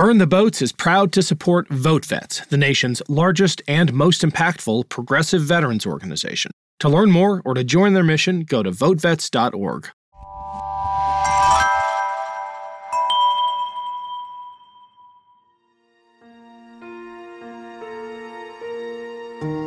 [0.00, 5.42] Burn the Boats is proud to support VoteVets, the nation's largest and most impactful progressive
[5.42, 6.52] veterans organization.
[6.78, 9.90] To learn more or to join their mission, go to votevets.org.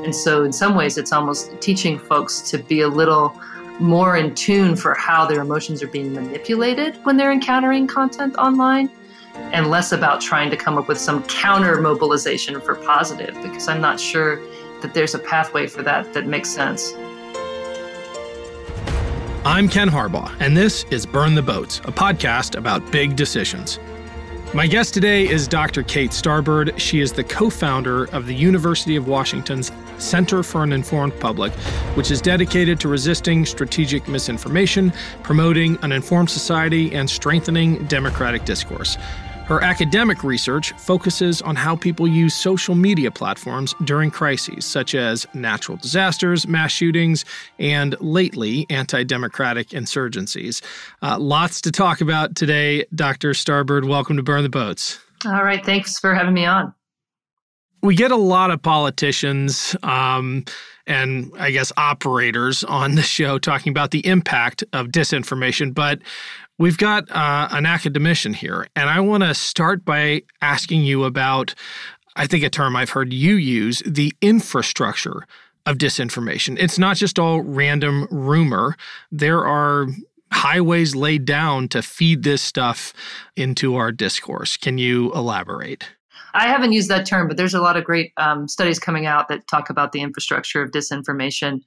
[0.03, 3.39] And so, in some ways, it's almost teaching folks to be a little
[3.79, 8.89] more in tune for how their emotions are being manipulated when they're encountering content online
[9.35, 13.81] and less about trying to come up with some counter mobilization for positive because I'm
[13.81, 14.41] not sure
[14.81, 16.93] that there's a pathway for that that makes sense.
[19.45, 23.79] I'm Ken Harbaugh, and this is Burn the Boats, a podcast about big decisions.
[24.53, 25.81] My guest today is Dr.
[25.81, 26.77] Kate Starbird.
[26.77, 31.51] She is the co founder of the University of Washington's Center for an Informed Public,
[31.95, 34.93] which is dedicated to resisting strategic misinformation,
[35.23, 38.95] promoting an informed society, and strengthening democratic discourse.
[39.53, 45.27] Her academic research focuses on how people use social media platforms during crises such as
[45.35, 47.23] natural disasters, mass shootings,
[47.59, 50.63] and lately, anti democratic insurgencies.
[51.03, 52.85] Uh, lots to talk about today.
[52.95, 53.33] Dr.
[53.33, 54.97] Starbird, welcome to Burn the Boats.
[55.23, 55.63] All right.
[55.63, 56.73] Thanks for having me on.
[57.83, 59.75] We get a lot of politicians.
[59.83, 60.45] Um,
[60.85, 65.73] and I guess operators on the show talking about the impact of disinformation.
[65.73, 65.99] But
[66.59, 71.55] We've got uh, an academician here, and I want to start by asking you about,
[72.15, 75.25] I think, a term I've heard you use the infrastructure
[75.65, 76.57] of disinformation.
[76.59, 78.77] It's not just all random rumor,
[79.11, 79.87] there are
[80.31, 82.93] highways laid down to feed this stuff
[83.35, 84.55] into our discourse.
[84.55, 85.89] Can you elaborate?
[86.33, 89.27] I haven't used that term, but there's a lot of great um, studies coming out
[89.27, 91.61] that talk about the infrastructure of disinformation.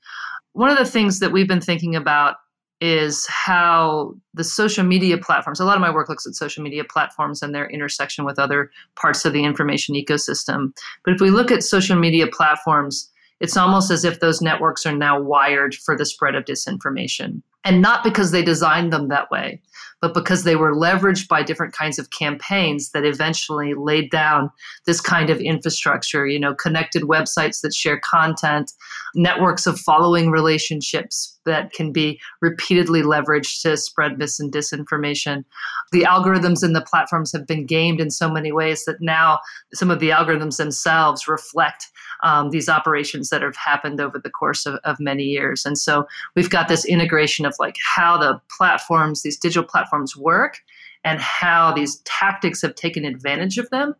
[0.52, 2.36] One of the things that we've been thinking about
[2.80, 6.84] is how the social media platforms, a lot of my work looks at social media
[6.84, 10.72] platforms and their intersection with other parts of the information ecosystem.
[11.04, 14.96] But if we look at social media platforms, it's almost as if those networks are
[14.96, 17.42] now wired for the spread of disinformation.
[17.64, 19.60] And not because they designed them that way,
[20.00, 24.50] but because they were leveraged by different kinds of campaigns that eventually laid down
[24.84, 28.72] this kind of infrastructure, you know, connected websites that share content,
[29.14, 35.44] networks of following relationships that can be repeatedly leveraged to spread mis and disinformation.
[35.92, 39.40] The algorithms and the platforms have been gamed in so many ways that now
[39.72, 41.86] some of the algorithms themselves reflect
[42.22, 45.64] um, these operations that have happened over the course of, of many years.
[45.64, 50.58] And so we've got this integration of like how the platforms, these digital platforms work
[51.04, 53.94] and how these tactics have taken advantage of them.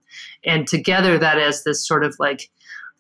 [0.45, 2.51] And together that as this sort of like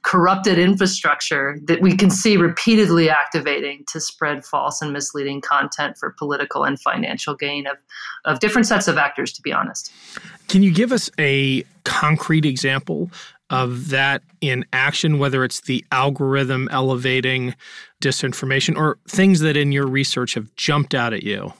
[0.06, 6.12] corrupted infrastructure that we can see repeatedly activating to spread false and misleading content for
[6.12, 7.76] political and financial gain of,
[8.24, 9.92] of different sets of actors, to be honest.
[10.46, 13.10] Can you give us a concrete example
[13.50, 17.56] of that in action, whether it's the algorithm elevating
[18.00, 21.52] disinformation or things that in your research have jumped out at you?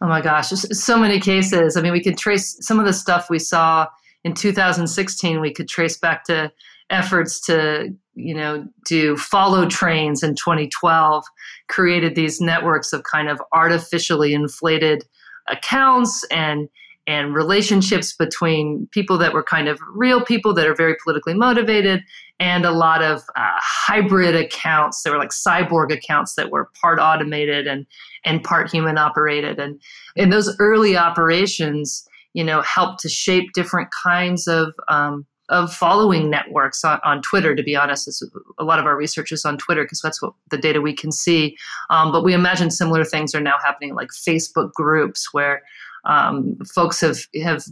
[0.00, 1.76] Oh my gosh, so many cases.
[1.76, 3.86] I mean, we could trace some of the stuff we saw
[4.24, 6.50] in 2016, we could trace back to
[6.90, 11.24] efforts to, you know, do follow trains in 2012,
[11.68, 15.04] created these networks of kind of artificially inflated
[15.48, 16.68] accounts and
[17.08, 22.02] and relationships between people that were kind of real people that are very politically motivated
[22.40, 26.98] and a lot of uh, hybrid accounts that were like cyborg accounts that were part
[26.98, 27.86] automated and
[28.24, 29.60] and part human operated.
[29.60, 29.80] And
[30.16, 36.28] in those early operations you know helped to shape different kinds of um, of following
[36.28, 38.24] networks on, on Twitter, to be honest.
[38.58, 41.12] a lot of our research is on Twitter because that's what the data we can
[41.12, 41.56] see.
[41.90, 45.62] Um, but we imagine similar things are now happening like Facebook groups where
[46.04, 47.64] um, folks have have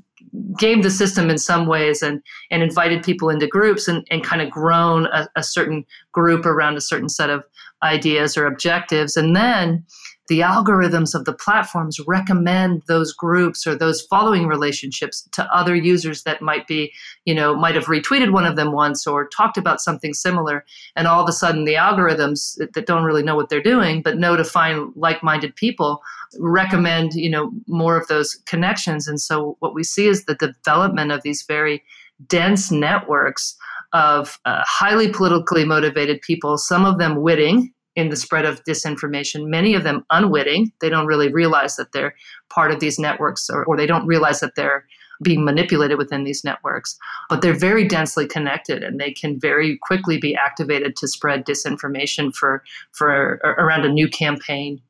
[0.59, 2.21] gamed the system in some ways and
[2.51, 6.77] and invited people into groups and, and kind of grown a, a certain group around
[6.77, 7.45] a certain set of
[7.83, 9.85] ideas or objectives and then
[10.29, 16.23] the algorithms of the platforms recommend those groups or those following relationships to other users
[16.23, 16.93] that might be,
[17.27, 20.65] you know, might have retweeted one of them once or talked about something similar.
[20.97, 24.17] And all of a sudden, the algorithms that don't really know what they're doing, but
[24.17, 26.03] know to find like minded people,
[26.39, 29.07] recommend, you know, more of those connections.
[29.07, 31.83] And so what we see is the development of these very
[32.29, 33.57] dense networks
[33.93, 39.47] of uh, highly politically motivated people, some of them witting in the spread of disinformation,
[39.49, 40.73] many of them unwitting.
[40.81, 42.15] They don't really realize that they're
[42.51, 44.85] part of these networks or, or they don't realize that they're
[45.23, 46.99] being manipulated within these networks.
[47.29, 52.35] But they're very densely connected and they can very quickly be activated to spread disinformation
[52.35, 54.81] for, for around a new campaign.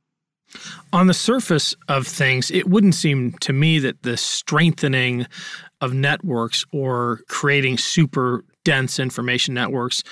[0.92, 5.26] On the surface of things, it wouldn't seem to me that the strengthening
[5.80, 10.02] of networks or creating super dense information networks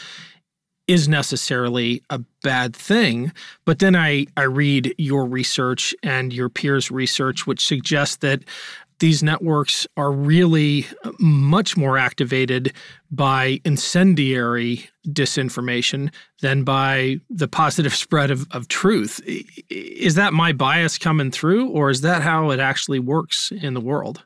[0.86, 3.32] is necessarily a bad thing.
[3.64, 8.42] But then I, I read your research and your peers' research, which suggests that
[9.02, 12.72] these networks are really uh, much more activated
[13.10, 19.20] by incendiary disinformation than by the positive spread of, of truth.
[19.68, 23.80] Is that my bias coming through, or is that how it actually works in the
[23.80, 24.22] world?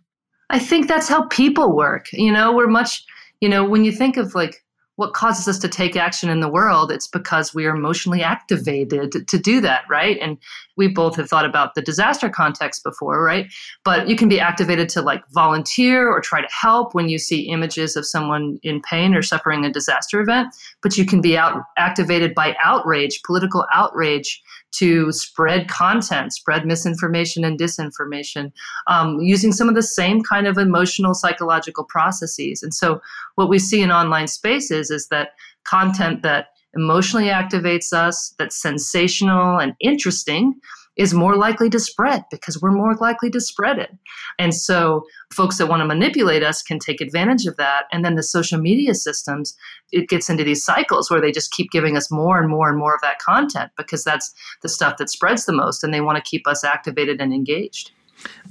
[0.51, 2.13] I think that's how people work.
[2.13, 3.03] You know, we're much,
[3.41, 4.63] you know, when you think of like
[4.97, 9.27] what causes us to take action in the world it's because we are emotionally activated
[9.29, 10.19] to do that right?
[10.21, 10.39] And
[10.77, 13.47] we both have thought about the disaster context before right?
[13.85, 17.43] But you can be activated to like volunteer or try to help when you see
[17.43, 21.63] images of someone in pain or suffering a disaster event but you can be out
[21.77, 24.43] activated by outrage political outrage
[24.79, 28.53] to spread content, spread misinformation and disinformation,
[28.87, 32.63] um, using some of the same kind of emotional psychological processes.
[32.63, 33.01] And so,
[33.37, 35.31] what we see in online spaces is that
[35.65, 40.55] content that emotionally activates us, that's sensational and interesting,
[40.97, 43.91] is more likely to spread because we're more likely to spread it.
[44.39, 47.85] And so folks that want to manipulate us can take advantage of that.
[47.93, 49.55] And then the social media systems,
[49.93, 52.79] it gets into these cycles where they just keep giving us more and more and
[52.79, 54.33] more of that content because that's
[54.63, 57.91] the stuff that spreads the most and they want to keep us activated and engaged.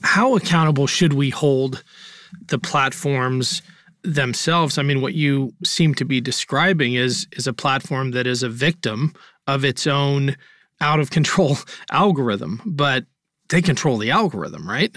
[0.01, 1.83] How accountable should we hold
[2.47, 3.61] the platforms?
[4.03, 8.43] themselves i mean what you seem to be describing is is a platform that is
[8.43, 9.11] a victim
[9.47, 10.35] of its own
[10.81, 11.57] out of control
[11.91, 13.05] algorithm, but
[13.49, 14.95] they control the algorithm, right?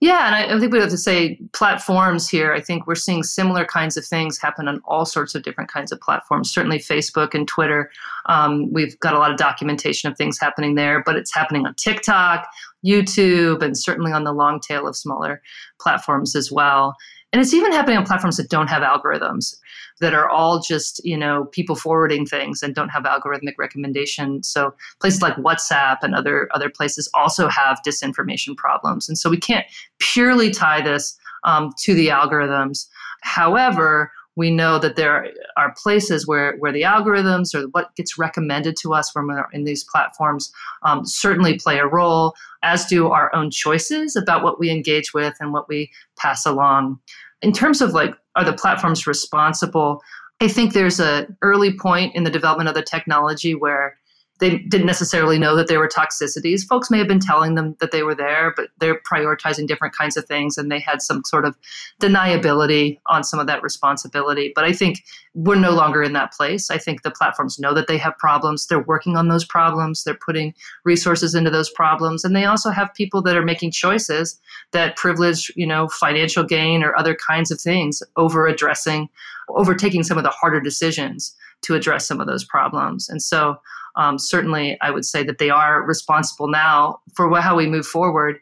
[0.00, 2.54] Yeah, and I, I, think we have to say platforms here.
[2.54, 5.92] I think we're seeing similar kinds of things happen on all sorts of different kinds
[5.92, 6.50] of platforms.
[6.50, 7.90] Certainly, Facebook and Twitter.
[8.24, 11.74] Um, we've got a lot of documentation of things happening there, but it's happening on
[11.74, 12.48] TikTok,
[12.84, 15.42] YouTube, and certainly on the long tail of smaller
[15.78, 16.96] platforms as well.
[17.32, 19.56] And it's even happening on platforms that don't have algorithms,
[20.00, 24.42] that are all just, you know, people forwarding things and don't have algorithmic recommendation.
[24.42, 29.08] So places like WhatsApp and other other places also have disinformation problems.
[29.08, 29.66] And so we can't
[29.98, 32.86] purely tie this um, to the algorithms.
[33.22, 38.76] However, we know that there are places where, where the algorithms or what gets recommended
[38.76, 43.34] to us when we're in these platforms um, certainly play a role, as do our
[43.34, 46.98] own choices about what we engage with and what we pass along.
[47.42, 50.00] In terms of like, are the platforms responsible?
[50.40, 53.98] I think there's an early point in the development of the technology where
[54.40, 56.66] they didn't necessarily know that there were toxicities.
[56.66, 60.16] Folks may have been telling them that they were there, but they're prioritizing different kinds
[60.16, 61.56] of things and they had some sort of
[62.00, 64.50] deniability on some of that responsibility.
[64.54, 65.04] But I think
[65.34, 66.70] we're no longer in that place.
[66.70, 68.66] I think the platforms know that they have problems.
[68.66, 70.02] They're working on those problems.
[70.02, 70.54] They're putting
[70.84, 72.24] resources into those problems.
[72.24, 74.40] And they also have people that are making choices
[74.72, 79.08] that privilege, you know, financial gain or other kinds of things over addressing,
[79.50, 83.08] overtaking some of the harder decisions to address some of those problems.
[83.08, 83.56] And so
[83.96, 88.38] um, certainly I would say that they are responsible now for how we move forward,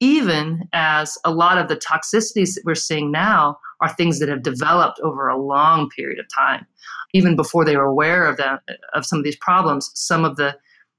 [0.00, 4.42] even as a lot of the toxicities that we're seeing now are things that have
[4.42, 6.66] developed over a long period of time.
[7.14, 8.60] Even before they were aware of that,
[8.94, 10.56] of some of these problems, some of the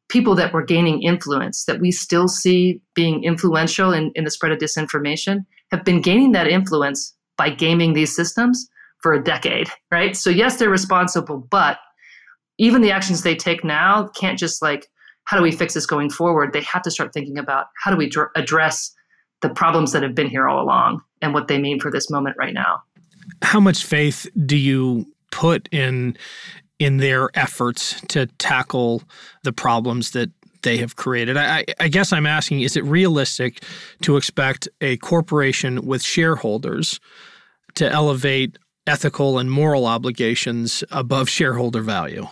[0.09, 4.51] people that were gaining influence that we still see being influential in, in the spread
[4.51, 8.67] of disinformation have been gaining that influence by gaming these systems
[9.01, 10.15] for a decade, right?
[10.15, 11.77] So yes, they're responsible, but
[12.59, 14.87] even the actions they take now can't just like
[15.23, 17.97] how do we fix this going forward they have to start thinking about how do
[17.97, 18.93] we dr- address
[19.41, 22.35] the problems that have been here all along and what they mean for this moment
[22.37, 22.81] right now
[23.41, 26.15] how much faith do you put in
[26.79, 29.03] in their efforts to tackle
[29.43, 31.37] the problems that they have created.
[31.37, 33.63] I, I, guess I'm asking is it realistic
[34.01, 36.99] to expect a corporation with shareholders
[37.75, 42.27] to elevate ethical and moral obligations above shareholder value?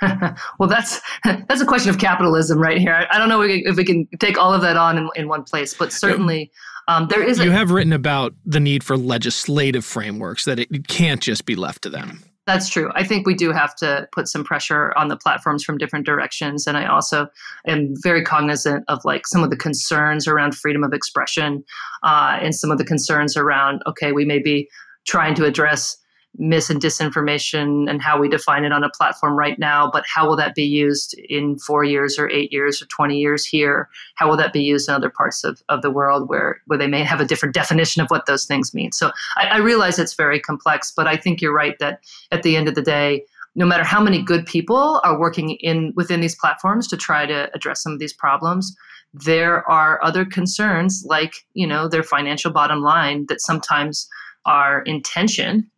[0.58, 3.06] well, that's that's a question of capitalism right here.
[3.10, 5.74] I don't know if we can take all of that on in, in one place,
[5.74, 6.50] but certainly
[6.88, 7.38] um, there is.
[7.38, 11.54] You have written about the need for legislative frameworks that it, it can't just be
[11.54, 12.22] left to them.
[12.46, 12.90] That's true.
[12.94, 16.66] I think we do have to put some pressure on the platforms from different directions,
[16.66, 17.28] and I also
[17.66, 21.62] am very cognizant of like some of the concerns around freedom of expression,
[22.02, 24.68] uh, and some of the concerns around okay, we may be
[25.06, 25.96] trying to address
[26.38, 30.26] mis and disinformation and how we define it on a platform right now, but how
[30.26, 33.88] will that be used in four years or eight years or 20 years here?
[34.14, 36.86] How will that be used in other parts of, of the world where, where they
[36.86, 38.92] may have a different definition of what those things mean?
[38.92, 42.56] So I, I realize it's very complex, but I think you're right that at the
[42.56, 43.24] end of the day,
[43.56, 47.50] no matter how many good people are working in within these platforms to try to
[47.54, 48.74] address some of these problems,
[49.12, 54.08] there are other concerns like, you know, their financial bottom line that sometimes
[54.46, 55.68] are in tension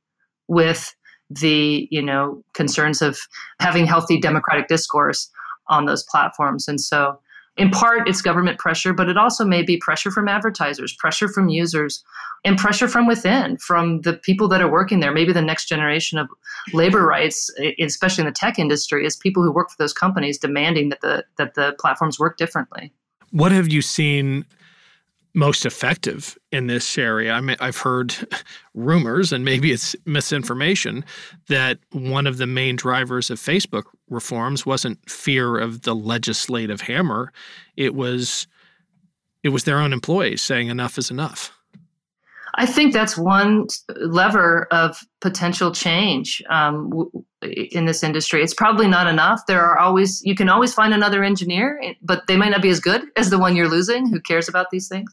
[0.53, 0.95] with
[1.31, 3.19] the, you know, concerns of
[3.59, 5.31] having healthy democratic discourse
[5.69, 6.69] on those platforms.
[6.69, 7.19] And so
[7.57, 11.49] in part it's government pressure but it also may be pressure from advertisers pressure from
[11.49, 12.03] users
[12.45, 16.19] and pressure from within from the people that are working there maybe the next generation
[16.19, 16.29] of
[16.73, 20.89] labor rights especially in the tech industry is people who work for those companies demanding
[20.89, 22.93] that the that the platforms work differently
[23.31, 24.47] what have you seen
[25.35, 27.33] most effective in this area.
[27.33, 28.15] I mean, I've heard
[28.75, 31.05] rumors, and maybe it's misinformation,
[31.49, 37.33] that one of the main drivers of Facebook reforms wasn't fear of the legislative hammer;
[37.77, 38.47] it was
[39.43, 41.53] it was their own employees saying enough is enough.
[42.55, 43.67] I think that's one
[43.97, 46.93] lever of potential change um,
[47.43, 48.43] in this industry.
[48.43, 49.47] It's probably not enough.
[49.47, 52.81] There are always you can always find another engineer, but they might not be as
[52.81, 55.11] good as the one you're losing who cares about these things.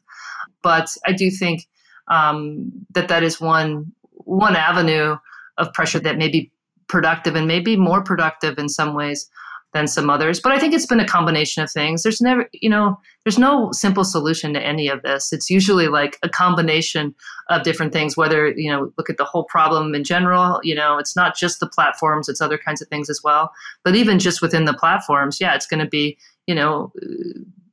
[0.61, 1.67] But I do think
[2.09, 5.15] um, that that is one one avenue
[5.57, 6.51] of pressure that may be
[6.87, 9.29] productive and maybe more productive in some ways
[9.73, 10.39] than some others.
[10.39, 12.03] But I think it's been a combination of things.
[12.03, 15.31] There's never, you know, there's no simple solution to any of this.
[15.31, 17.13] It's usually like a combination
[17.49, 20.97] of different things, whether, you know, look at the whole problem in general, you know,
[20.97, 23.51] it's not just the platforms, it's other kinds of things as well.
[23.83, 26.91] But even just within the platforms, yeah, it's going to be, you know,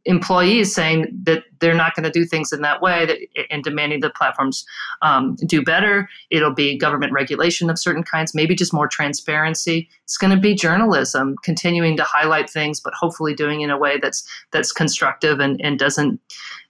[0.06, 3.18] employees saying that they're not going to do things in that way that,
[3.50, 4.64] and demanding the platforms
[5.02, 6.08] um, do better.
[6.30, 9.88] It'll be government regulation of certain kinds, maybe just more transparency.
[10.04, 13.98] It's going to be journalism, continuing to highlight things, but hopefully doing in a way
[14.00, 16.20] that's that's constructive and, and doesn't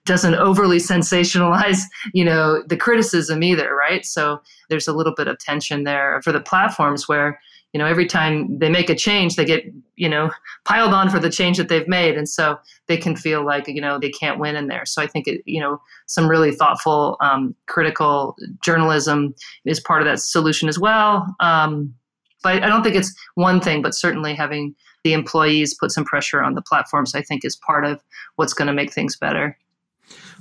[0.06, 1.80] doesn't overly sensationalize
[2.14, 6.30] you know the criticism either right so there's a little bit of tension there for
[6.30, 7.40] the platforms where
[7.72, 9.64] you know every time they make a change they get
[9.96, 10.30] you know
[10.64, 12.16] piled on for the change that they've made.
[12.16, 14.86] And so they can feel like you know they can't win in there.
[14.86, 20.06] So i think it, you know some really thoughtful um, critical journalism is part of
[20.06, 21.26] that solution as well.
[21.40, 21.94] Um,
[22.42, 26.42] but i don't think it's one thing but certainly having the employees put some pressure
[26.42, 28.00] on the platforms i think is part of
[28.36, 29.58] what's going to make things better.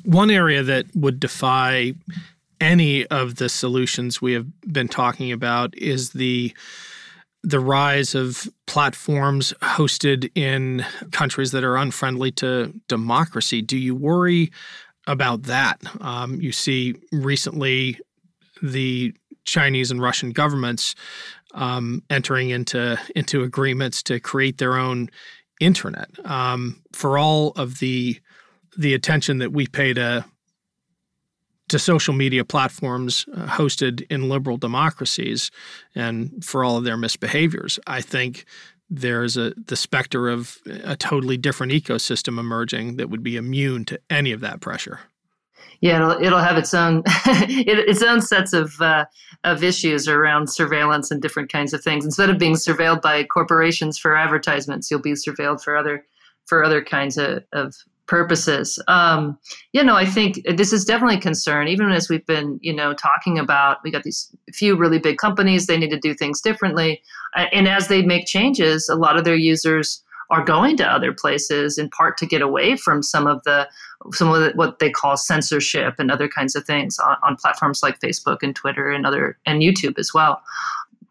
[0.03, 1.94] One area that would defy
[2.62, 6.53] any of the solutions we have been talking about is the
[7.46, 13.62] the rise of platforms hosted in countries that are unfriendly to democracy.
[13.62, 14.52] Do you worry
[15.06, 15.80] about that?
[16.02, 18.00] Um, you see recently
[18.64, 19.14] the
[19.46, 20.96] Chinese and Russian governments
[21.54, 25.10] um, entering into into agreements to create their own
[25.60, 26.10] internet.
[26.25, 28.20] Um, for all of the
[28.75, 30.25] the attention that we pay to
[31.69, 35.51] to social media platforms uh, hosted in liberal democracies
[35.95, 37.79] and for all of their misbehaviors.
[37.88, 38.45] I think
[38.89, 44.00] there's a the specter of a totally different ecosystem emerging that would be immune to
[44.10, 45.00] any of that pressure.
[45.81, 49.05] Yeah, it'll, it'll have its own its own sets of uh,
[49.43, 52.05] of issues around surveillance and different kinds of things.
[52.05, 56.05] Instead of being surveilled by corporations for advertisements, you'll be surveilled for other
[56.45, 57.75] for other kinds of, of
[58.07, 58.81] purposes.
[58.88, 59.38] Um,
[59.74, 62.93] you know, I think this is definitely a concern, even as we've been, you know,
[62.93, 67.01] talking about, we got these few really big companies, they need to do things differently.
[67.35, 71.77] And as they make changes, a lot of their users are going to other places
[71.77, 73.67] in part to get away from some of the
[74.13, 77.81] some of the, what they call censorship and other kinds of things on, on platforms
[77.83, 80.41] like Facebook and Twitter and other and YouTube as well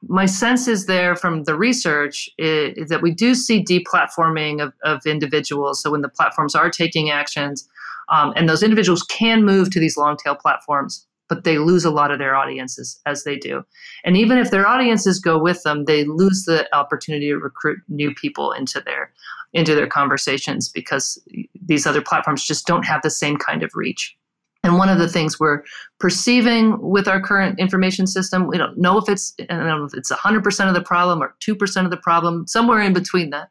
[0.08, 5.06] my sense is there from the research is, that we do see deplatforming of, of
[5.06, 5.82] individuals.
[5.82, 7.68] So when the platforms are taking actions,
[8.08, 11.90] um, and those individuals can move to these long tail platforms, but they lose a
[11.90, 13.64] lot of their audiences as they do.
[14.04, 18.14] And even if their audiences go with them, they lose the opportunity to recruit new
[18.14, 19.12] people into their
[19.52, 21.22] into their conversations because
[21.64, 24.16] these other platforms just don't have the same kind of reach.
[24.64, 25.62] And one of the things we're
[26.00, 29.92] perceiving with our current information system, we don't know if it's I don't know if
[29.94, 33.50] it's 100% of the problem or 2% of the problem, somewhere in between that,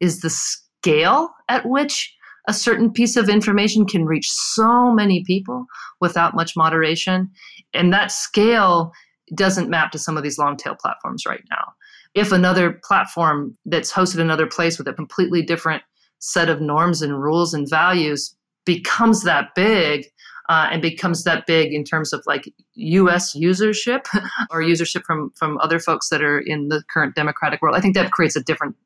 [0.00, 2.14] is the scale at which
[2.46, 5.66] a certain piece of information can reach so many people
[6.00, 7.30] without much moderation.
[7.72, 8.92] And that scale
[9.34, 11.72] doesn't map to some of these long tail platforms right now.
[12.14, 15.82] If another platform that's hosted another place with a completely different
[16.20, 20.06] set of norms and rules and values becomes that big,
[20.48, 23.34] uh, and becomes that big in terms of like U.S.
[23.34, 24.04] usership
[24.50, 27.94] or usership from from other folks that are in the current democratic world, I think
[27.94, 28.76] that creates a different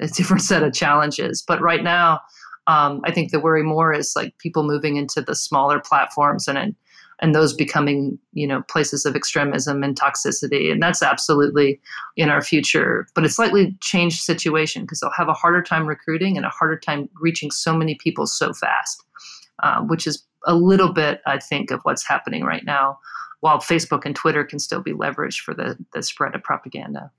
[0.00, 1.42] a different set of challenges.
[1.46, 2.20] But right now,
[2.66, 6.74] um, I think the worry more is like people moving into the smaller platforms and
[7.18, 11.80] and those becoming you know places of extremism and toxicity and that's absolutely
[12.16, 16.36] in our future but a slightly changed situation because they'll have a harder time recruiting
[16.36, 19.02] and a harder time reaching so many people so fast
[19.62, 22.98] uh, which is a little bit i think of what's happening right now
[23.40, 27.10] while facebook and twitter can still be leveraged for the, the spread of propaganda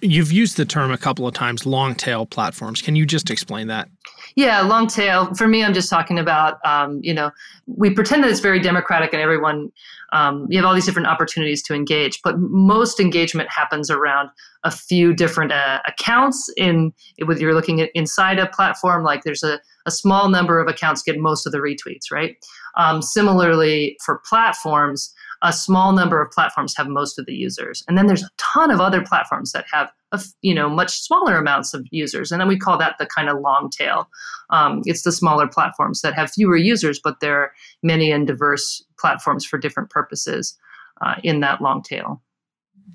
[0.00, 2.82] You've used the term a couple of times, long tail platforms.
[2.82, 3.88] Can you just explain that?
[4.34, 5.32] Yeah, long tail.
[5.34, 7.30] For me, I'm just talking about, um, you know,
[7.66, 9.70] we pretend that it's very democratic and everyone,
[10.12, 14.30] um, you have all these different opportunities to engage, but most engagement happens around
[14.64, 16.52] a few different uh, accounts.
[16.56, 16.92] In
[17.24, 21.02] whether you're looking at inside a platform, like there's a, a small number of accounts
[21.02, 22.36] get most of the retweets, right?
[22.76, 25.12] Um, similarly, for platforms,
[25.42, 27.82] a small number of platforms have most of the users.
[27.88, 31.36] And then there's a ton of other platforms that have a, you know much smaller
[31.36, 34.08] amounts of users and then we call that the kind of long tail.
[34.50, 38.84] Um, it's the smaller platforms that have fewer users but there are many and diverse
[38.98, 40.56] platforms for different purposes
[41.00, 42.22] uh, in that long tail.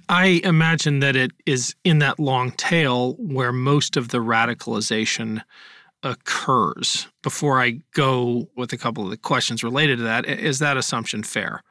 [0.10, 5.42] I imagine that it is in that long tail where most of the radicalization
[6.04, 7.08] occurs.
[7.24, 11.24] Before I go with a couple of the questions related to that, is that assumption
[11.24, 11.64] fair?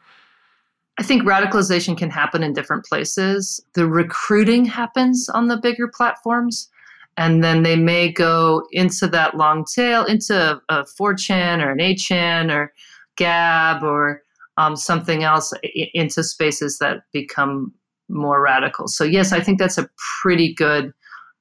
[0.99, 3.61] I think radicalization can happen in different places.
[3.75, 6.71] The recruiting happens on the bigger platforms,
[7.19, 12.53] and then they may go into that long tail, into a 4chan or an 8chan
[12.53, 12.73] or
[13.17, 14.23] Gab or
[14.57, 15.53] um, something else,
[15.95, 17.73] into spaces that become
[18.09, 18.89] more radical.
[18.89, 19.89] So, yes, I think that's a
[20.23, 20.93] pretty good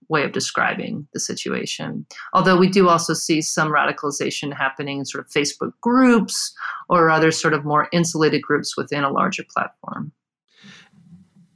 [0.10, 2.06] way of describing the situation.
[2.34, 6.54] Although we do also see some radicalization happening in sort of Facebook groups
[6.90, 10.12] or other sort of more insulated groups within a larger platform.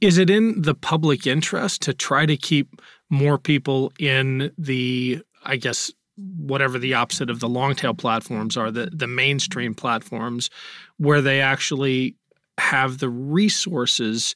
[0.00, 2.80] Is it in the public interest to try to keep
[3.10, 8.70] more people in the, I guess, whatever the opposite of the long tail platforms are,
[8.70, 10.50] the, the mainstream platforms,
[10.96, 12.16] where they actually
[12.58, 14.34] have the resources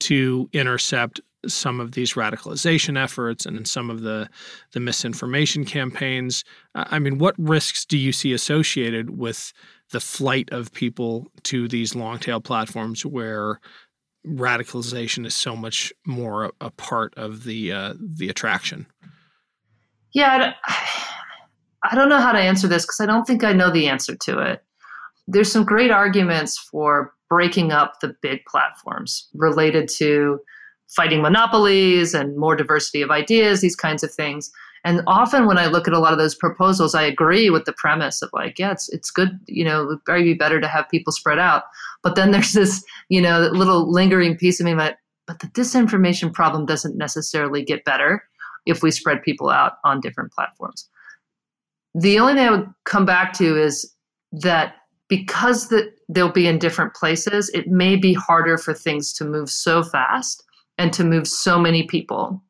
[0.00, 4.28] to intercept some of these radicalization efforts and in some of the
[4.72, 6.44] the misinformation campaigns.
[6.74, 9.52] I mean, what risks do you see associated with
[9.90, 13.60] the flight of people to these long tail platforms where
[14.26, 18.86] radicalization is so much more a, a part of the uh, the attraction?
[20.14, 20.52] Yeah,
[21.84, 24.16] I don't know how to answer this because I don't think I know the answer
[24.16, 24.62] to it.
[25.26, 30.38] There's some great arguments for breaking up the big platforms related to
[30.94, 34.50] fighting monopolies and more diversity of ideas, these kinds of things.
[34.84, 37.72] And often when I look at a lot of those proposals, I agree with the
[37.72, 40.88] premise of like, yeah, it's it's good, you know, it would be better to have
[40.90, 41.64] people spread out.
[42.02, 46.32] But then there's this, you know, little lingering piece of me that, but the disinformation
[46.32, 48.24] problem doesn't necessarily get better
[48.66, 50.88] if we spread people out on different platforms.
[51.94, 53.94] The only thing I would come back to is
[54.32, 54.76] that
[55.08, 59.50] because that they'll be in different places, it may be harder for things to move
[59.50, 60.42] so fast
[60.78, 62.42] and to move so many people.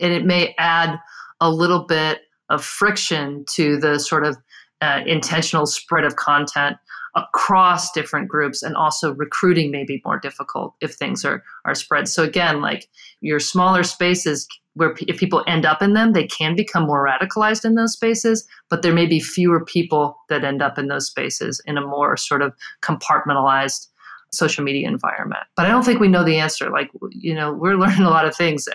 [0.00, 0.98] And it may add
[1.40, 4.36] a little bit of friction to the sort of
[4.80, 6.76] uh, intentional spread of content
[7.16, 12.06] across different groups and also recruiting may be more difficult if things are are spread
[12.06, 12.88] so again like
[13.20, 17.64] your smaller spaces where if people end up in them they can become more radicalized
[17.64, 21.60] in those spaces but there may be fewer people that end up in those spaces
[21.66, 23.88] in a more sort of compartmentalized
[24.32, 25.42] social media environment.
[25.56, 26.70] But I don't think we know the answer.
[26.70, 28.68] Like, you know, we're learning a lot of things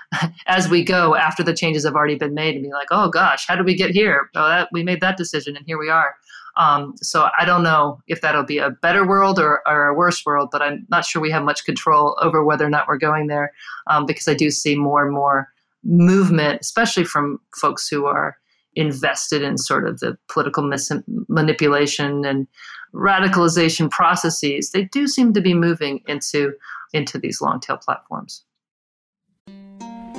[0.46, 3.46] as we go after the changes have already been made and be like, oh gosh,
[3.46, 4.30] how did we get here?
[4.34, 6.14] Oh, that we made that decision and here we are.
[6.56, 10.24] Um, so I don't know if that'll be a better world or, or, a worse
[10.26, 13.28] world, but I'm not sure we have much control over whether or not we're going
[13.28, 13.52] there
[13.86, 15.48] um, because I do see more and more
[15.82, 18.36] movement, especially from folks who are
[18.74, 20.92] invested in sort of the political mis-
[21.28, 22.46] manipulation and
[22.94, 26.54] radicalization processes, they do seem to be moving into
[26.92, 28.44] into these long tail platforms.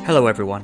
[0.05, 0.63] Hello everyone.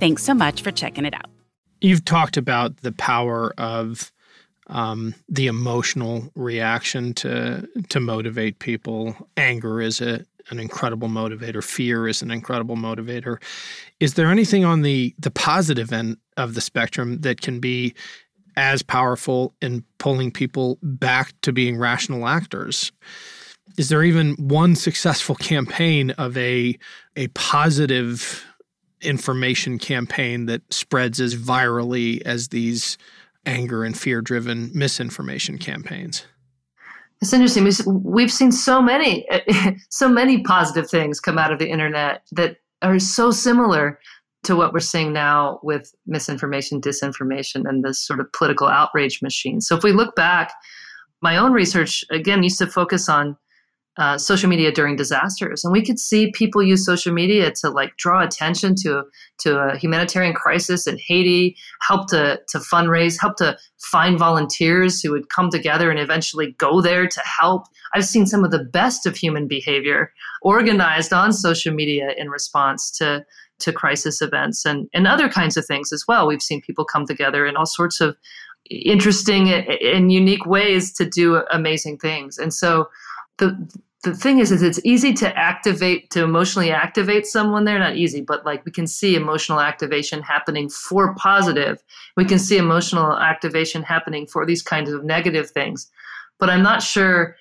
[0.00, 1.26] Thanks so much for checking it out.
[1.82, 4.10] You've talked about the power of
[4.68, 9.14] um, the emotional reaction to to motivate people.
[9.36, 11.62] Anger is a, an incredible motivator.
[11.62, 13.42] Fear is an incredible motivator.
[13.98, 17.94] Is there anything on the the positive end of the spectrum that can be
[18.56, 22.92] as powerful in pulling people back to being rational actors?
[23.76, 26.78] Is there even one successful campaign of a
[27.16, 28.44] a positive
[29.02, 32.98] information campaign that spreads as virally as these
[33.46, 36.26] anger and fear driven misinformation campaigns?
[37.20, 37.68] It's interesting.
[38.02, 39.28] We've seen so many,
[39.90, 43.98] so many positive things come out of the internet that are so similar
[44.42, 49.60] to what we're seeing now with misinformation, disinformation, and this sort of political outrage machine.
[49.60, 50.52] So if we look back,
[51.20, 53.36] my own research again used to focus on
[53.96, 57.96] uh, social media during disasters, and we could see people use social media to like
[57.96, 59.02] draw attention to
[59.38, 65.10] to a humanitarian crisis in Haiti, help to to fundraise, help to find volunteers who
[65.10, 67.64] would come together and eventually go there to help.
[67.92, 72.90] I've seen some of the best of human behavior organized on social media in response
[72.98, 73.24] to
[73.58, 76.26] to crisis events and and other kinds of things as well.
[76.26, 78.16] We've seen people come together in all sorts of
[78.70, 82.88] interesting and unique ways to do amazing things, and so
[83.40, 87.96] the the thing is is it's easy to activate to emotionally activate someone they're not
[87.96, 91.82] easy but like we can see emotional activation happening for positive.
[92.16, 95.90] We can see emotional activation happening for these kinds of negative things.
[96.38, 97.36] But i'm not sure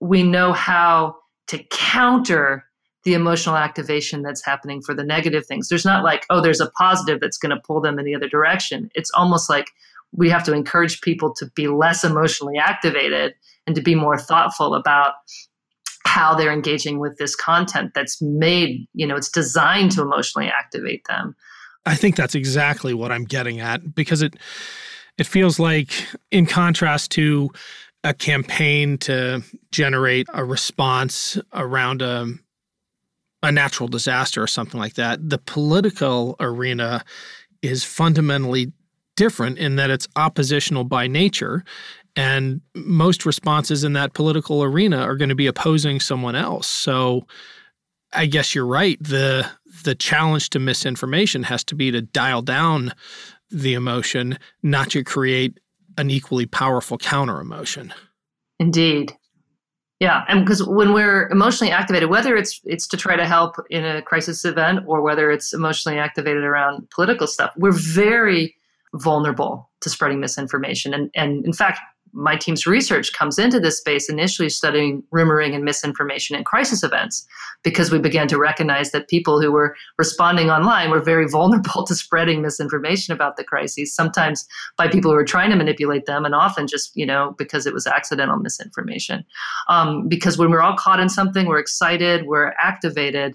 [0.00, 1.16] we know how
[1.48, 2.64] to counter
[3.04, 5.68] the emotional activation that's happening for the negative things.
[5.68, 8.28] There's not like oh there's a positive that's going to pull them in the other
[8.28, 8.90] direction.
[8.94, 9.66] It's almost like
[10.12, 13.34] we have to encourage people to be less emotionally activated
[13.68, 15.12] and to be more thoughtful about
[16.06, 21.02] how they're engaging with this content that's made, you know, it's designed to emotionally activate
[21.06, 21.36] them.
[21.84, 24.36] I think that's exactly what I'm getting at because it
[25.18, 25.90] it feels like
[26.30, 27.50] in contrast to
[28.04, 32.26] a campaign to generate a response around a
[33.42, 37.04] a natural disaster or something like that, the political arena
[37.60, 38.72] is fundamentally
[39.14, 41.64] different in that it's oppositional by nature
[42.18, 46.66] and most responses in that political arena are going to be opposing someone else.
[46.66, 47.28] So
[48.12, 48.98] I guess you're right.
[49.00, 49.48] The
[49.84, 52.92] the challenge to misinformation has to be to dial down
[53.50, 55.60] the emotion, not to create
[55.96, 57.94] an equally powerful counter emotion.
[58.58, 59.16] Indeed.
[60.00, 63.84] Yeah, and because when we're emotionally activated, whether it's it's to try to help in
[63.84, 68.56] a crisis event or whether it's emotionally activated around political stuff, we're very
[68.94, 70.94] vulnerable to spreading misinformation.
[70.94, 71.78] And and in fact,
[72.12, 77.26] my team's research comes into this space initially studying rumoring and misinformation in crisis events
[77.62, 81.94] because we began to recognize that people who were responding online were very vulnerable to
[81.94, 86.34] spreading misinformation about the crises sometimes by people who were trying to manipulate them and
[86.34, 89.24] often just you know because it was accidental misinformation.
[89.68, 93.34] Um, because when we're all caught in something we're excited we're activated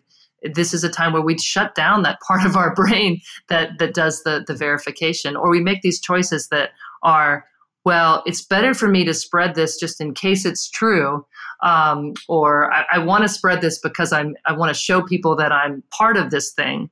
[0.53, 3.93] this is a time where we shut down that part of our brain that that
[3.93, 6.71] does the the verification or we make these choices that
[7.03, 7.45] are
[7.85, 11.25] well, it's better for me to spread this just in case it's true.
[11.61, 15.35] Um, or I, I want to spread this because I'm I want to show people
[15.37, 16.89] that I'm part of this thing.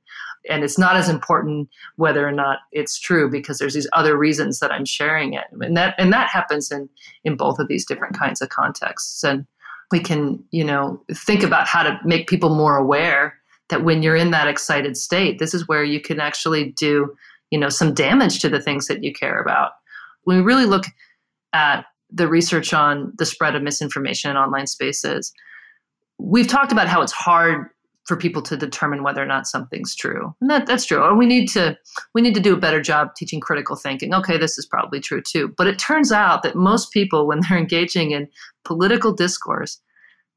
[0.50, 4.60] And it's not as important whether or not it's true because there's these other reasons
[4.60, 5.46] that I'm sharing it.
[5.52, 6.90] And that and that happens in
[7.24, 9.24] in both of these different kinds of contexts.
[9.24, 9.46] And
[9.92, 13.36] we can, you know, think about how to make people more aware
[13.70, 17.16] that when you're in that excited state, this is where you can actually do,
[17.52, 19.72] you know, some damage to the things that you care about
[20.24, 20.86] when we really look
[21.54, 25.32] at the research on the spread of misinformation in online spaces,
[26.18, 27.68] we've talked about how it's hard
[28.06, 30.34] for people to determine whether or not something's true.
[30.42, 31.02] And that, that's true.
[31.02, 31.78] Or we need to
[32.14, 34.14] we need to do a better job teaching critical thinking.
[34.14, 35.54] Okay, this is probably true too.
[35.58, 38.28] But it turns out that most people, when they're engaging in
[38.66, 39.80] political discourse,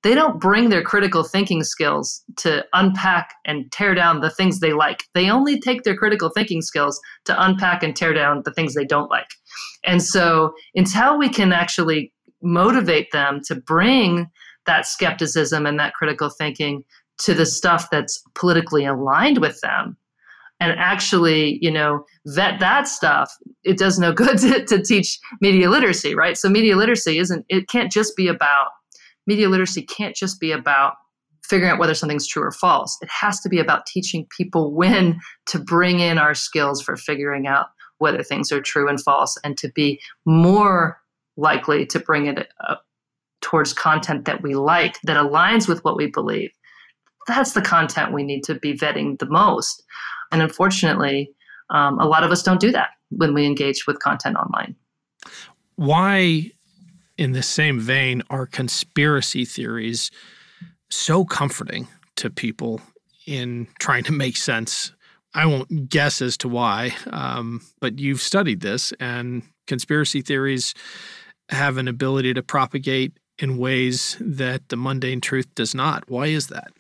[0.05, 4.75] they don't bring their critical thinking skills to unpack and tear down the things they
[4.75, 5.05] like.
[5.15, 8.85] They only take their critical thinking skills to unpack and tear down the things they
[8.85, 9.31] don't like.
[9.83, 12.13] And so, until we can actually
[12.43, 14.31] motivate them to bring
[14.67, 16.85] that skepticism and that critical thinking
[17.21, 19.97] to the stuff that's politically aligned with them,
[20.61, 25.71] and actually, you know, vet that stuff, it does no good to, to teach media
[25.71, 26.37] literacy, right?
[26.37, 28.69] So, media literacy isn't, it can't just be about
[29.27, 30.95] media literacy can't just be about
[31.43, 32.99] figuring out whether something's true or false.
[33.03, 37.47] It has to be about teaching people when to bring in our skills for figuring
[37.47, 37.67] out
[37.99, 40.99] whether things are true and false and to be more
[41.37, 42.77] likely to bring it uh,
[43.41, 46.51] towards content that we like, that aligns with what we believe,
[47.27, 49.83] that's the content we need to be vetting the most.
[50.33, 51.31] And unfortunately,
[51.71, 54.75] um, a lot of us don't do that when we engage with content online.
[55.77, 56.51] Why,
[57.17, 60.11] in the same vein, are conspiracy theories
[60.91, 62.81] so comforting to people
[63.27, 64.93] in trying to make sense?
[65.35, 70.75] I won't guess as to why, um, but you've studied this, and conspiracy theories
[71.49, 76.09] have an ability to propagate in ways that the mundane truth does not.
[76.09, 76.73] Why is that?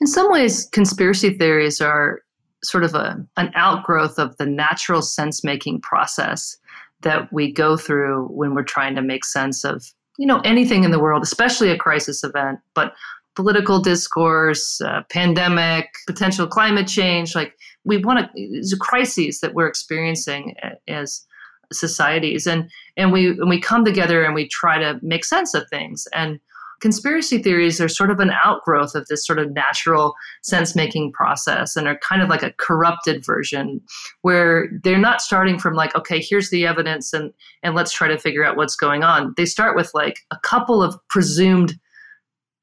[0.00, 2.20] In some ways, conspiracy theories are
[2.62, 6.56] sort of a, an outgrowth of the natural sense making process
[7.02, 9.84] that we go through when we're trying to make sense of
[10.18, 12.92] you know anything in the world especially a crisis event but
[13.36, 19.68] political discourse uh, pandemic potential climate change like we want to a crises that we're
[19.68, 20.54] experiencing
[20.88, 21.24] as
[21.72, 22.46] societies.
[22.46, 26.06] And and we and we come together and we try to make sense of things.
[26.14, 26.40] And
[26.80, 31.76] conspiracy theories are sort of an outgrowth of this sort of natural sense making process
[31.76, 33.80] and are kind of like a corrupted version
[34.22, 38.18] where they're not starting from like okay here's the evidence and and let's try to
[38.18, 39.34] figure out what's going on.
[39.36, 41.78] They start with like a couple of presumed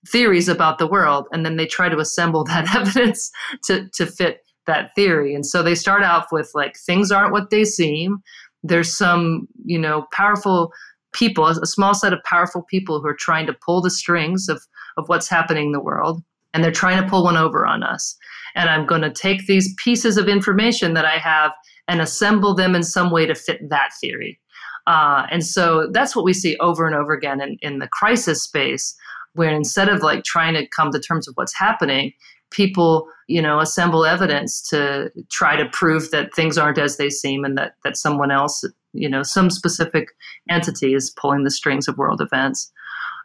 [0.08, 3.32] theories about the world and then they try to assemble that evidence
[3.66, 5.36] to to fit that theory.
[5.36, 8.20] And so they start out with like things aren't what they seem.
[8.64, 10.72] There's some you know powerful
[11.16, 14.62] people, a small set of powerful people who are trying to pull the strings of,
[14.98, 16.22] of what's happening in the world.
[16.54, 18.16] And they're trying to pull one over on us.
[18.56, 21.52] And I'm going to take these pieces of information that I have
[21.88, 24.40] and assemble them in some way to fit that theory.
[24.88, 28.44] Uh, and so that's what we see over and over again in, in the crisis
[28.44, 28.96] space,
[29.34, 32.14] where instead of like trying to come to terms with what's happening,
[32.52, 37.44] people you know assemble evidence to try to prove that things aren't as they seem
[37.44, 38.64] and that that someone else
[38.96, 40.10] you know some specific
[40.50, 42.72] entity is pulling the strings of world events.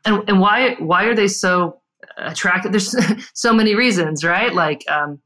[0.04, 1.80] And and why why are they so
[2.16, 2.94] attracted there's
[3.34, 4.54] so many reasons right?
[4.54, 5.20] Like um,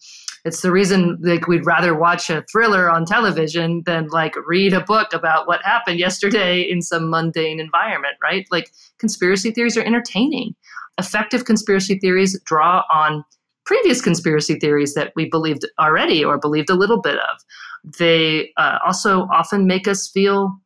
[0.45, 4.81] it's the reason like we'd rather watch a thriller on television than like read a
[4.81, 8.47] book about what happened yesterday in some mundane environment right?
[8.51, 10.55] Like conspiracy theories are entertaining.
[10.99, 13.25] Effective conspiracy theories draw on
[13.65, 17.41] previous conspiracy theories that we believed already or believed a little bit of
[17.85, 20.59] they uh, also often make us feel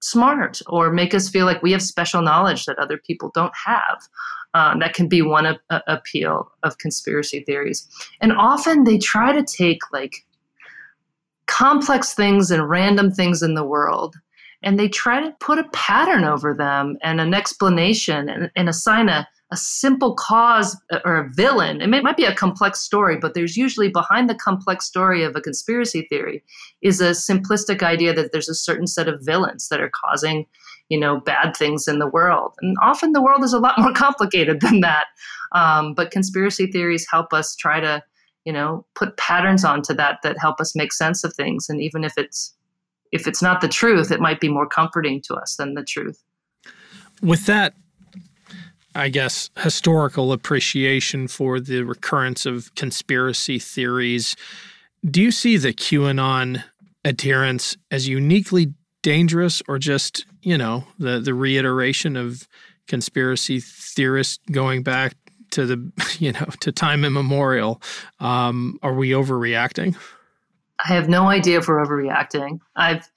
[0.00, 4.02] smart or make us feel like we have special knowledge that other people don't have.
[4.52, 7.88] Um, that can be one a- appeal of conspiracy theories.
[8.20, 10.24] And often they try to take like
[11.46, 14.14] complex things and random things in the world
[14.62, 19.08] and they try to put a pattern over them and an explanation and, and assign
[19.08, 21.80] a, a simple cause uh, or a villain.
[21.80, 25.22] It, may, it might be a complex story, but there's usually behind the complex story
[25.22, 26.42] of a conspiracy theory
[26.82, 30.46] is a simplistic idea that there's a certain set of villains that are causing,
[30.88, 32.54] you know, bad things in the world.
[32.60, 35.06] And often the world is a lot more complicated than that.
[35.52, 38.02] Um, but conspiracy theories help us try to,
[38.44, 41.68] you know, put patterns onto that that help us make sense of things.
[41.68, 42.54] And even if it's
[43.12, 46.20] if it's not the truth, it might be more comforting to us than the truth.
[47.22, 47.74] With that
[48.94, 54.36] I guess, historical appreciation for the recurrence of conspiracy theories.
[55.04, 56.64] Do you see the QAnon
[57.04, 62.48] adherents as uniquely dangerous or just, you know, the, the reiteration of
[62.86, 65.14] conspiracy theorists going back
[65.50, 67.82] to the, you know, to time immemorial?
[68.20, 69.96] Um, are we overreacting?
[70.84, 72.58] I have no idea if we're overreacting.
[72.76, 73.08] I've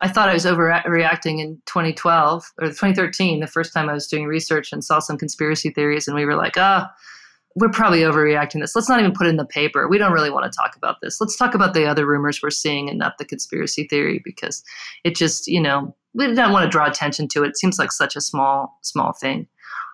[0.00, 4.26] I thought I was overreacting in 2012 or 2013, the first time I was doing
[4.26, 6.94] research and saw some conspiracy theories, and we were like, ah, oh,
[7.56, 8.76] we're probably overreacting this.
[8.76, 9.88] Let's not even put it in the paper.
[9.88, 11.18] We don't really want to talk about this.
[11.20, 14.62] Let's talk about the other rumors we're seeing and not the conspiracy theory because
[15.04, 17.48] it just, you know, we don't want to draw attention to it.
[17.48, 19.46] It seems like such a small, small thing.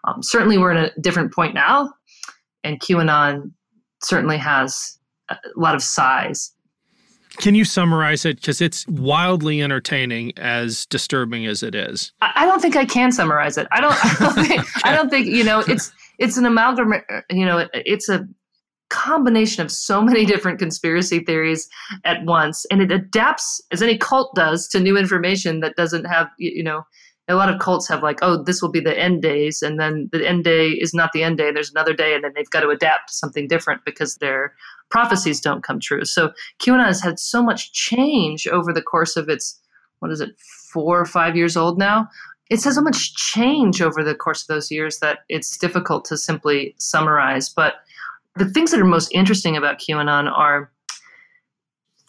[0.04, 1.92] Um, certainly, we're in a different point now,
[2.64, 3.52] and QAnon
[4.02, 4.98] certainly has
[5.30, 6.52] a lot of size
[7.38, 8.36] can you summarize it?
[8.36, 12.12] Because it's wildly entertaining, as disturbing as it is.
[12.20, 13.66] I don't think I can summarize it.
[13.72, 13.94] I don't.
[14.04, 14.64] I don't think.
[14.84, 15.60] I don't think you know.
[15.60, 16.92] It's it's an amalgam.
[16.92, 18.26] Uh, you know, it's a
[18.90, 21.68] combination of so many different conspiracy theories
[22.04, 26.28] at once, and it adapts as any cult does to new information that doesn't have
[26.38, 26.82] you know
[27.28, 30.08] a lot of cults have like, oh, this will be the end days, and then
[30.12, 31.52] the end day is not the end day.
[31.52, 34.54] There's another day, and then they've got to adapt to something different because their
[34.90, 36.04] prophecies don't come true.
[36.04, 39.58] So QAnon has had so much change over the course of its
[40.00, 40.30] what is it,
[40.72, 42.08] four or five years old now.
[42.50, 46.16] It's had so much change over the course of those years that it's difficult to
[46.16, 47.48] simply summarize.
[47.48, 47.74] But
[48.34, 50.71] the things that are most interesting about QAnon are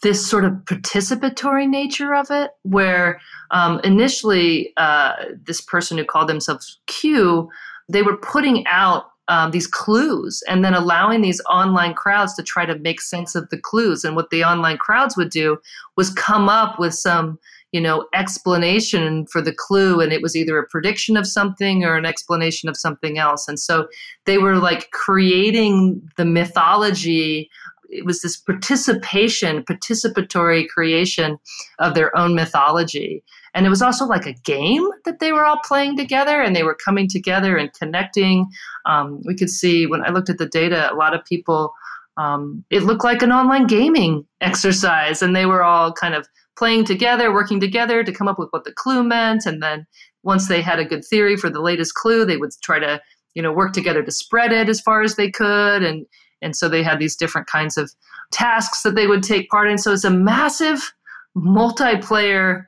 [0.04, 5.14] this sort of participatory nature of it, where um, initially uh,
[5.44, 7.50] this person who called themselves Q
[7.88, 12.66] they were putting out um, these clues and then allowing these online crowds to try
[12.66, 14.04] to make sense of the clues.
[14.04, 15.58] And what the online crowds would do
[15.96, 17.38] was come up with some,
[17.72, 20.00] you know, explanation for the clue.
[20.00, 23.48] And it was either a prediction of something or an explanation of something else.
[23.48, 23.88] And so
[24.26, 27.50] they were like creating the mythology
[27.94, 31.38] it was this participation, participatory creation
[31.78, 33.22] of their own mythology.
[33.54, 36.64] And it was also like a game that they were all playing together and they
[36.64, 38.46] were coming together and connecting.
[38.84, 41.72] Um, we could see when I looked at the data, a lot of people,
[42.16, 45.22] um, it looked like an online gaming exercise.
[45.22, 46.26] And they were all kind of
[46.56, 49.46] playing together, working together to come up with what the clue meant.
[49.46, 49.86] And then
[50.24, 53.00] once they had a good theory for the latest clue, they would try to,
[53.34, 55.82] you know, work together to spread it as far as they could.
[55.82, 56.06] And
[56.42, 57.90] and so they had these different kinds of
[58.30, 59.78] tasks that they would take part in.
[59.78, 60.92] So it's a massive
[61.36, 62.66] multiplayer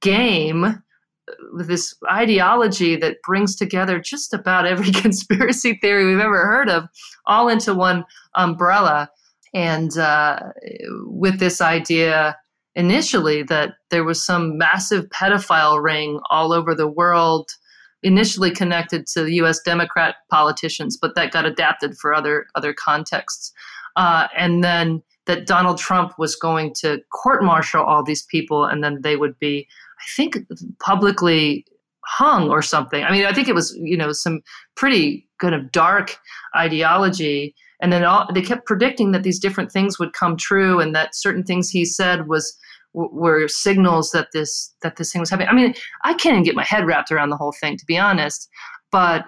[0.00, 0.82] game
[1.52, 6.84] with this ideology that brings together just about every conspiracy theory we've ever heard of,
[7.26, 9.08] all into one umbrella.
[9.52, 10.40] And uh,
[11.04, 12.36] with this idea
[12.76, 17.50] initially that there was some massive pedophile ring all over the world,
[18.02, 19.60] initially connected to the U.S.
[19.60, 23.52] Democrat politicians, but that got adapted for other other contexts.
[23.96, 28.82] Uh, and then that Donald Trump was going to court martial all these people, and
[28.82, 29.66] then they would be
[29.98, 30.38] I think
[30.80, 31.66] publicly
[32.06, 33.04] hung or something.
[33.04, 34.40] I mean, I think it was you know some
[34.76, 36.16] pretty kind of dark
[36.56, 40.94] ideology, and then all, they kept predicting that these different things would come true, and
[40.94, 42.56] that certain things he said was
[42.92, 45.48] were signals that this that this thing was happening.
[45.48, 45.74] I mean,
[46.04, 48.48] I can't even get my head wrapped around the whole thing, to be honest.
[48.90, 49.26] But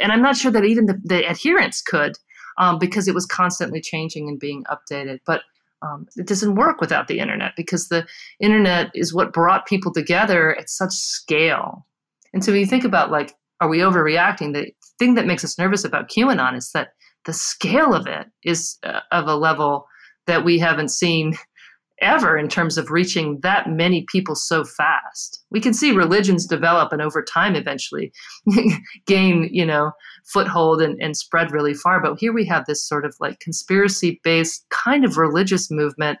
[0.00, 2.16] and I'm not sure that even the, the adherents could,
[2.58, 5.18] um, because it was constantly changing and being updated.
[5.26, 5.42] But
[5.82, 8.06] um, it doesn't work without the internet because the
[8.40, 11.86] internet is what brought people together at such scale.
[12.32, 14.52] And so when you think about like, are we overreacting?
[14.52, 16.88] The thing that makes us nervous about QAnon is that
[17.24, 19.86] the scale of it is uh, of a level
[20.26, 21.34] that we haven't seen
[22.00, 25.42] ever in terms of reaching that many people so fast.
[25.50, 28.12] We can see religions develop and over time eventually
[29.06, 29.92] gain, you know,
[30.24, 32.00] foothold and, and spread really far.
[32.00, 36.18] But here we have this sort of like conspiracy based kind of religious movement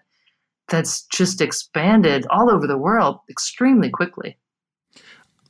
[0.68, 4.36] that's just expanded all over the world extremely quickly.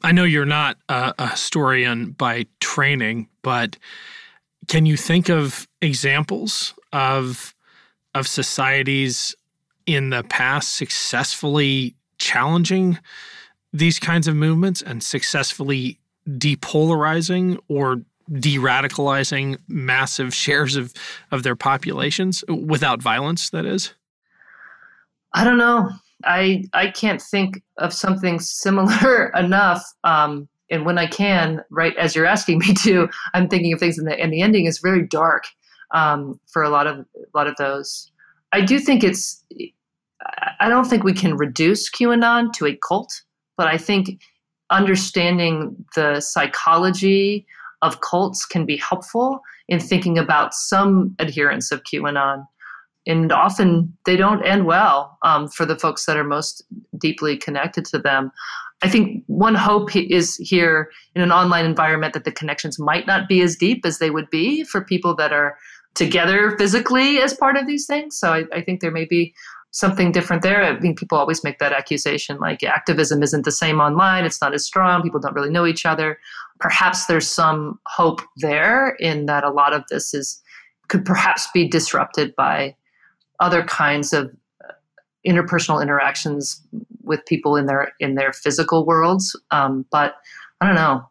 [0.02, 3.76] I know you're not a, a historian by training, but
[4.68, 7.54] can you think of examples of
[8.14, 9.34] of societies
[9.87, 12.99] in the past successfully challenging
[13.72, 18.03] these kinds of movements and successfully depolarizing or
[18.38, 20.92] de-radicalizing massive shares of,
[21.31, 23.94] of their populations without violence that is?
[25.35, 25.90] I don't know.
[26.25, 32.16] I i can't think of something similar enough um, and when i can right as
[32.16, 35.07] you're asking me to i'm thinking of things and the, and the ending is very
[35.07, 35.44] dark
[35.92, 38.11] um, for a lot of a lot of those.
[38.53, 39.44] I do think it's
[40.60, 43.22] I don't think we can reduce QAnon to a cult,
[43.56, 44.20] but I think
[44.70, 47.46] understanding the psychology
[47.82, 52.46] of cults can be helpful in thinking about some adherents of QAnon.
[53.06, 56.64] And often they don't end well um, for the folks that are most
[56.98, 58.32] deeply connected to them.
[58.82, 63.28] I think one hope is here in an online environment that the connections might not
[63.28, 65.56] be as deep as they would be for people that are
[65.94, 68.18] together physically as part of these things.
[68.18, 69.34] So I, I think there may be
[69.76, 70.64] something different there.
[70.64, 74.54] I mean, people always make that accusation like activism isn't the same online, it's not
[74.54, 76.18] as strong, people don't really know each other.
[76.60, 80.42] Perhaps there's some hope there in that a lot of this is
[80.88, 82.74] could perhaps be disrupted by
[83.38, 84.34] other kinds of
[84.64, 84.72] uh,
[85.28, 86.66] interpersonal interactions
[87.02, 89.38] with people in their in their physical worlds.
[89.50, 90.14] Um, but
[90.62, 91.06] I don't know.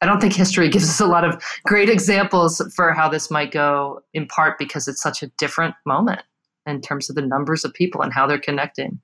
[0.00, 3.50] I don't think history gives us a lot of great examples for how this might
[3.50, 6.20] go, in part because it's such a different moment
[6.68, 9.00] in terms of the numbers of people and how they're connecting.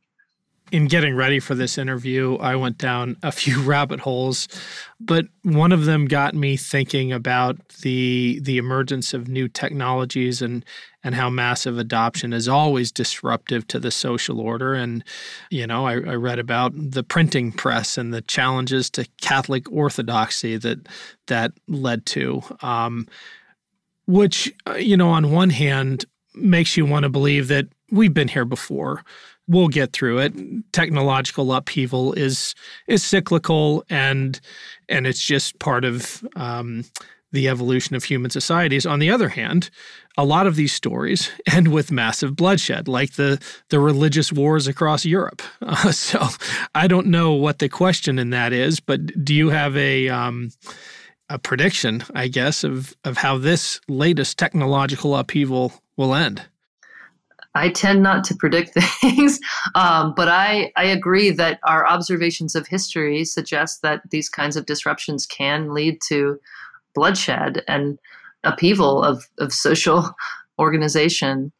[0.72, 4.48] In getting ready for this interview, I went down a few rabbit holes,
[4.98, 10.64] but one of them got me thinking about the the emergence of new technologies and
[11.04, 14.72] and how massive adoption is always disruptive to the social order.
[14.72, 15.04] And
[15.50, 20.56] you know, I, I read about the printing press and the challenges to Catholic orthodoxy
[20.56, 20.88] that
[21.26, 22.42] that led to.
[22.62, 23.06] Um,
[24.06, 26.04] which uh, you know, on one hand,
[26.34, 29.04] makes you want to believe that we've been here before.
[29.46, 30.32] We'll get through it.
[30.72, 32.54] Technological upheaval is
[32.86, 34.40] is cyclical, and
[34.88, 36.84] and it's just part of um,
[37.34, 38.86] the evolution of human societies.
[38.86, 39.68] On the other hand,
[40.16, 45.04] a lot of these stories end with massive bloodshed, like the the religious wars across
[45.04, 45.42] Europe.
[45.60, 46.26] Uh, so
[46.74, 50.50] I don't know what the question in that is, but do you have a um,
[51.28, 56.42] a prediction, I guess, of of how this latest technological upheaval will end.
[57.54, 59.38] I tend not to predict things,
[59.74, 64.66] um, but I, I agree that our observations of history suggest that these kinds of
[64.66, 66.40] disruptions can lead to
[66.94, 67.98] bloodshed and
[68.42, 70.14] upheaval of, of social
[70.58, 71.52] organization.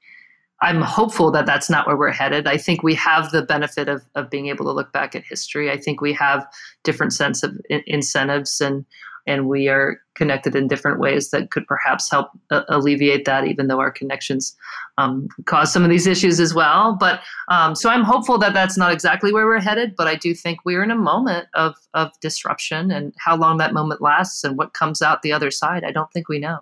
[0.62, 2.47] I'm hopeful that that's not where we're headed.
[2.47, 5.71] I think we have the benefit of, of being able to look back at history.
[5.71, 6.47] I think we have
[6.85, 8.85] different sense of in- incentives and
[9.27, 13.66] and we are connected in different ways that could perhaps help uh, alleviate that, even
[13.66, 14.57] though our connections
[14.99, 16.97] um, cause some of these issues as well.
[16.99, 20.35] But um, so I'm hopeful that that's not exactly where we're headed, but I do
[20.35, 24.57] think we're in a moment of, of disruption and how long that moment lasts and
[24.57, 26.61] what comes out the other side, I don't think we know.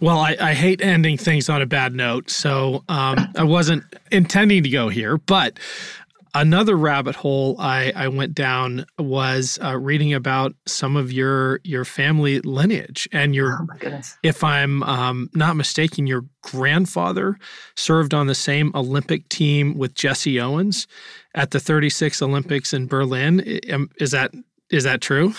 [0.00, 4.64] Well, I, I hate ending things on a bad note, so um, I wasn't intending
[4.64, 5.60] to go here, but
[6.34, 11.84] Another rabbit hole I, I went down was uh, reading about some of your your
[11.84, 13.58] family lineage and your.
[13.60, 14.16] Oh my goodness!
[14.22, 17.38] If I'm um, not mistaken, your grandfather
[17.76, 20.86] served on the same Olympic team with Jesse Owens
[21.34, 23.40] at the 36 Olympics in Berlin.
[23.98, 24.32] Is that
[24.70, 25.34] is that true?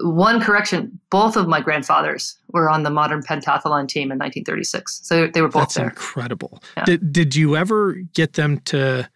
[0.00, 5.28] One correction: both of my grandfathers were on the modern pentathlon team in 1936, so
[5.28, 5.84] they were both That's there.
[5.90, 6.60] incredible.
[6.76, 6.84] Yeah.
[6.86, 9.08] Did did you ever get them to?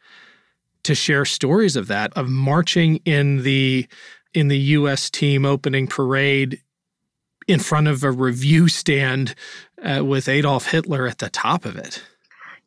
[0.88, 3.86] To share stories of that, of marching in the
[4.32, 5.10] in the U.S.
[5.10, 6.62] team opening parade
[7.46, 9.34] in front of a review stand
[9.82, 12.02] uh, with Adolf Hitler at the top of it.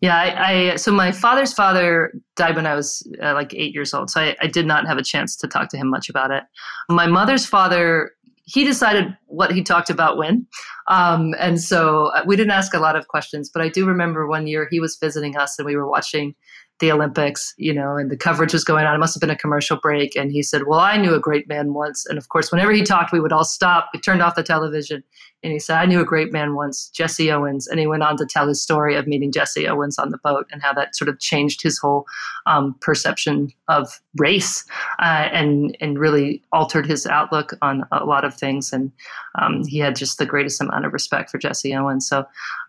[0.02, 3.94] Yeah, I, I, so my father's father died when I was uh, like eight years
[3.94, 6.32] old, so I, I, did not have a chance to talk to him much about
[6.32, 6.44] it.
[6.90, 8.12] My mother's father,
[8.46, 10.48] he decided what he talked about when,
[10.88, 13.52] um, and so uh, we didn't ask a lot of questions.
[13.54, 16.34] But I do remember one year he was visiting us, and we were watching
[16.82, 18.94] the Olympics, you know, and the coverage was going on.
[18.94, 20.16] It must have been a commercial break.
[20.18, 22.06] And he said, Well, I knew a great man once.
[22.06, 23.90] And of course, whenever he talked, we would all stop.
[23.94, 25.04] We turned off the television
[25.44, 27.68] and he said, I knew a great man once, Jesse Owens.
[27.68, 30.46] And he went on to tell his story of meeting Jesse Owens on the boat
[30.52, 32.06] and how that sort of changed his whole
[32.46, 34.66] um, perception of race
[35.00, 38.72] uh, and, and really altered his outlook on a lot of things.
[38.72, 38.92] And
[39.40, 42.08] um, he had just the greatest amount of respect for Jesse Owens.
[42.08, 42.20] So,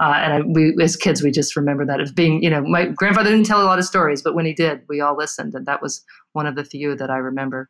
[0.00, 2.86] uh, and I, we, as kids, we just remember that of being, you know, my
[2.86, 5.54] grandfather didn't tell a lot of stories, but when he did, we all listened.
[5.54, 6.02] And that was
[6.32, 7.68] one of the few that I remember.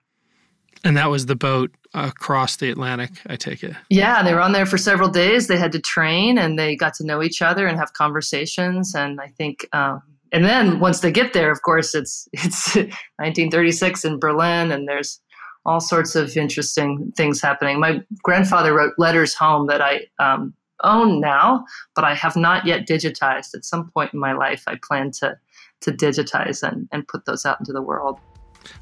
[0.85, 3.75] And that was the boat across the Atlantic, I take it.
[3.91, 5.47] Yeah, they were on there for several days.
[5.47, 8.95] They had to train and they got to know each other and have conversations.
[8.95, 10.03] And I think, um,
[10.33, 15.21] and then once they get there, of course, it's it's 1936 in Berlin, and there's
[15.65, 17.79] all sorts of interesting things happening.
[17.79, 21.65] My grandfather wrote letters home that I um, own now,
[21.95, 23.55] but I have not yet digitized.
[23.55, 25.37] At some point in my life, I plan to
[25.83, 28.19] to digitize and, and put those out into the world.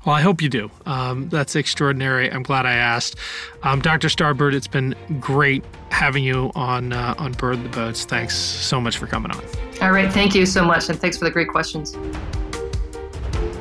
[0.04, 0.70] Well, I hope you do.
[0.86, 2.30] Um, that's extraordinary.
[2.30, 3.16] I'm glad I asked.
[3.62, 4.08] Um, Dr.
[4.08, 8.04] Starbird, it's been great having you on uh, on Burn the Boats.
[8.04, 9.42] Thanks so much for coming on.
[9.80, 11.96] All right, thank you so much, and thanks for the great questions.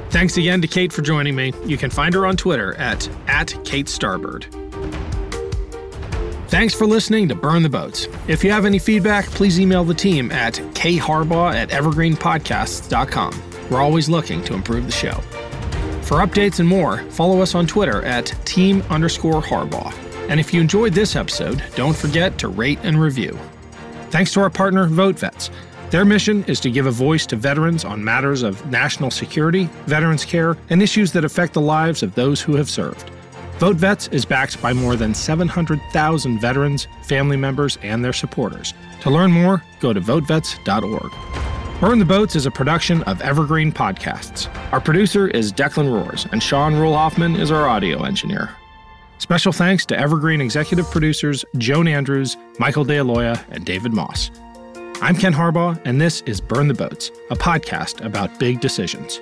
[0.09, 1.53] Thanks again to Kate for joining me.
[1.65, 4.45] You can find her on Twitter at, at Kate Starbird.
[6.49, 8.07] Thanks for listening to Burn the Boats.
[8.28, 13.43] If you have any feedback, please email the team at kharbaugh at evergreenpodcasts.com.
[13.70, 15.22] We're always looking to improve the show.
[16.10, 19.93] For updates and more, follow us on Twitter at team underscore Harbaugh.
[20.28, 23.38] And if you enjoyed this episode, don't forget to rate and review.
[24.10, 25.51] Thanks to our partner, VoteVets.
[25.91, 30.26] Their mission is to give a voice to veterans on matters of national security, veterans
[30.26, 33.12] care, and issues that affect the lives of those who have served.
[33.60, 38.74] VoteVets is backed by more than 700,000 veterans, family members, and their supporters.
[39.01, 41.59] To learn more, go to votevets.org.
[41.80, 44.54] Burn the Boats is a production of Evergreen Podcasts.
[44.74, 48.54] Our producer is Declan Roars, and Sean Rule Hoffman is our audio engineer.
[49.20, 54.30] Special thanks to Evergreen executive producers Joan Andrews, Michael DeAloia, and David Moss.
[55.02, 59.22] I'm Ken Harbaugh, and this is Burn the Boats, a podcast about big decisions.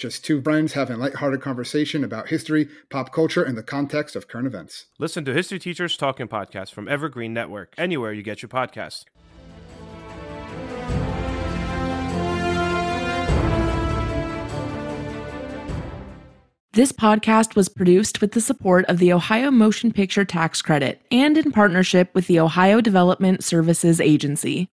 [0.00, 4.46] Just two friends having lighthearted conversation about history, pop culture, and the context of current
[4.46, 4.86] events.
[4.98, 9.04] Listen to History Teachers Talking Podcast from Evergreen Network, anywhere you get your podcast.
[16.72, 21.36] This podcast was produced with the support of the Ohio Motion Picture Tax Credit and
[21.36, 24.66] in partnership with the Ohio Development Services Agency.